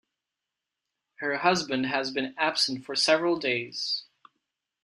Her 1.17 1.37
husband 1.37 1.85
has 1.85 2.09
been 2.09 2.33
absent 2.35 2.83
for 2.85 2.95
several 2.95 3.37
days. 3.37 4.05